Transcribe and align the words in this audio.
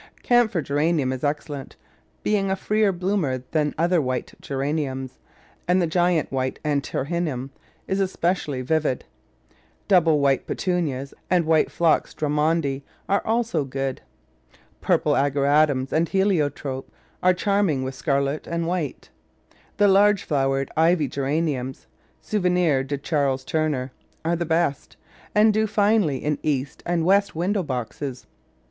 Camphor 0.23 0.63
Geranium 0.63 1.13
is 1.13 1.23
excellent, 1.23 1.75
being 2.23 2.49
a 2.49 2.55
freer 2.55 2.91
bloom 2.91 3.23
er 3.23 3.43
than 3.51 3.75
other 3.77 4.01
white 4.01 4.33
Geraniums, 4.41 5.19
and 5.67 5.79
the 5.79 5.85
Giant 5.85 6.31
White 6.31 6.57
Antirrhinum 6.65 7.51
is 7.87 7.99
especially 7.99 8.63
vivid. 8.63 9.05
Double 9.87 10.19
white 10.19 10.47
Pe 10.47 10.55
tunias 10.55 11.13
and 11.29 11.45
white 11.45 11.69
Phlox 11.71 12.15
Drummondi 12.15 12.81
are 13.07 13.21
also 13.23 13.63
good. 13.63 14.01
Purple 14.81 15.13
Ageratums 15.15 15.91
and 15.93 16.09
Heliotrope 16.09 16.91
are 17.21 17.35
charming 17.35 17.83
with 17.83 17.93
scarlet 17.93 18.47
and 18.47 18.65
white. 18.65 19.09
The 19.77 19.87
large 19.87 20.23
flowered 20.23 20.71
Ivy 20.75 21.07
Geraniums— 21.09 21.85
Souvenir 22.23 22.83
de 22.83 22.97
Charles 22.97 23.43
Turner— 23.43 23.91
are 24.25 24.35
the 24.35 24.47
best, 24.47 24.97
and 25.35 25.53
do 25.53 25.67
finely 25.67 26.17
in 26.17 26.39
east 26.41 26.81
and 26.87 27.05
west 27.05 27.35
window 27.35 27.61
boxes 27.61 28.25